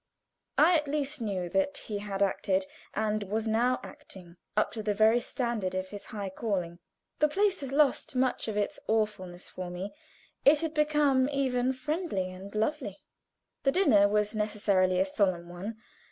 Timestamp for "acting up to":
3.83-4.81